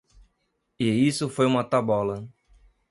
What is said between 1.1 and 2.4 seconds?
foi uma tabola.